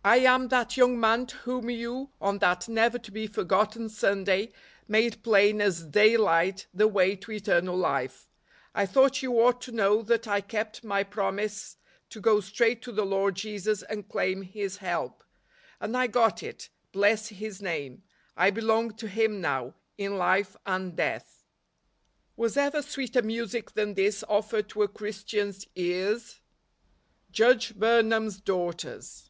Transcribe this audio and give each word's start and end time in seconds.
"I 0.04 0.20
am 0.20 0.48
that 0.48 0.78
young 0.78 0.98
man 0.98 1.26
to 1.26 1.36
whom 1.36 1.68
you, 1.68 2.08
on 2.22 2.38
that 2.38 2.70
never 2.70 2.98
to 2.98 3.10
be 3.10 3.26
forgotten 3.26 3.90
Sunday, 3.90 4.50
made 4.88 5.22
plain 5.22 5.60
as 5.60 5.84
daylight 5.84 6.66
the 6.72 6.88
way 6.88 7.16
to 7.16 7.32
eternal 7.32 7.76
life. 7.76 8.30
I 8.74 8.86
thought 8.86 9.22
you 9.22 9.38
ought 9.42 9.60
to 9.62 9.72
know 9.72 10.00
that 10.02 10.26
I 10.26 10.40
kept 10.40 10.84
my 10.84 11.04
promise 11.04 11.76
to 12.08 12.20
go 12.20 12.40
straight 12.40 12.80
to 12.82 12.92
the 12.92 13.04
Lord 13.04 13.34
Jesus 13.34 13.82
and 13.82 14.08
claim 14.08 14.40
His 14.40 14.78
help. 14.78 15.22
And 15.80 15.94
I 15.94 16.06
got 16.06 16.42
it, 16.42 16.70
bless 16.92 17.28
His 17.28 17.60
name! 17.60 18.02
I 18.38 18.50
belong 18.50 18.94
to 18.96 19.06
Him 19.08 19.42
now, 19.42 19.74
in 19.98 20.16
life 20.16 20.56
and 20.64 20.96
death." 20.96 21.44
Was 22.36 22.56
ever 22.56 22.80
sweeter 22.80 23.20
music 23.22 23.72
than 23.72 23.92
this 23.94 24.24
offered 24.30 24.70
to 24.70 24.82
a 24.82 24.88
Christian's 24.88 25.66
ears? 25.74 26.40
Judge 27.30 27.74
Burnham's 27.74 28.40
Daughters. 28.40 29.26